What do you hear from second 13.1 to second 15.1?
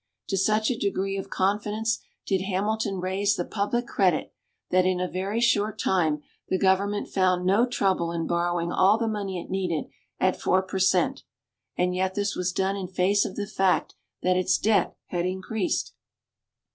of the fact that its debt